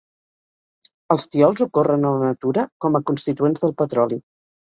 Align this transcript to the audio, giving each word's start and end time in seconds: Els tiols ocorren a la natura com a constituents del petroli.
Els 1.15 1.27
tiols 1.35 1.61
ocorren 1.65 2.07
a 2.07 2.15
la 2.15 2.31
natura 2.33 2.65
com 2.87 2.99
a 2.99 3.03
constituents 3.11 3.61
del 3.67 3.77
petroli. 3.85 4.21